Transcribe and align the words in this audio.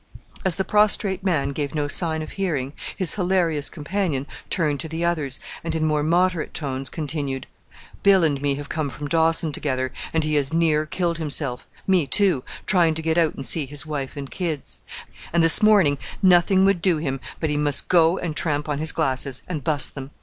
As 0.43 0.55
the 0.55 0.63
prostrate 0.63 1.23
man 1.23 1.49
gave 1.49 1.75
no 1.75 1.87
sign 1.87 2.23
of 2.23 2.31
hearing, 2.31 2.73
his 2.97 3.13
hilarious 3.13 3.69
companion 3.69 4.25
turned 4.49 4.79
to 4.79 4.89
the 4.89 5.05
others, 5.05 5.39
and 5.63 5.75
in 5.75 5.85
more 5.85 6.01
moderate 6.01 6.55
tones 6.55 6.89
continued, 6.89 7.45
"Bill 8.01 8.23
and 8.23 8.41
me 8.41 8.55
have 8.55 8.67
come 8.67 8.89
from 8.89 9.07
Dawson 9.07 9.51
together, 9.51 9.91
and 10.11 10.23
he 10.23 10.33
has 10.37 10.51
near 10.53 10.87
killed 10.87 11.19
himself 11.19 11.67
me, 11.85 12.07
too 12.07 12.43
trying 12.65 12.95
to 12.95 13.03
get 13.03 13.19
out 13.19 13.35
and 13.35 13.45
see 13.45 13.67
his 13.67 13.85
wife 13.85 14.17
and 14.17 14.31
kids; 14.31 14.79
and 15.31 15.43
this 15.43 15.61
morning 15.61 15.99
nothing 16.23 16.65
would 16.65 16.81
do 16.81 16.97
him 16.97 17.19
but 17.39 17.51
he 17.51 17.55
must 17.57 17.87
go 17.87 18.17
and 18.17 18.35
tramp 18.35 18.67
on 18.67 18.79
his 18.79 18.91
glasses, 18.91 19.43
and 19.47 19.63
bust 19.63 19.93
them. 19.93 20.09